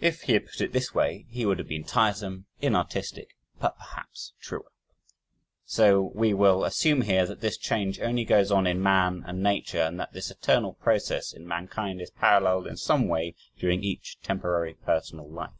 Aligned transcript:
If 0.00 0.22
he 0.22 0.32
had 0.32 0.46
put 0.46 0.60
it 0.62 0.72
this 0.72 0.96
way, 0.96 1.26
he 1.28 1.46
would 1.46 1.60
have 1.60 1.68
been 1.68 1.84
tiresome, 1.84 2.46
inartistic, 2.60 3.36
but 3.60 3.78
perhaps 3.78 4.32
truer. 4.40 4.72
So 5.64 6.10
we 6.12 6.34
will 6.34 6.64
assume 6.64 7.02
here 7.02 7.24
that 7.24 7.40
this 7.40 7.56
change 7.56 8.00
only 8.00 8.24
goes 8.24 8.50
on 8.50 8.66
in 8.66 8.82
man 8.82 9.22
and 9.24 9.44
nature; 9.44 9.82
and 9.82 10.00
that 10.00 10.12
this 10.12 10.28
eternal 10.28 10.72
process 10.72 11.32
in 11.32 11.46
mankind 11.46 12.00
is 12.00 12.10
paralleled 12.10 12.66
in 12.66 12.76
some 12.78 13.06
way 13.06 13.36
during 13.60 13.84
each 13.84 14.18
temporary, 14.22 14.74
personal 14.74 15.28
life. 15.30 15.52